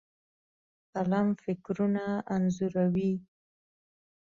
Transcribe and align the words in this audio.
قلم 0.93 1.27
فکرونه 1.43 2.05
انځوروي. 2.35 3.13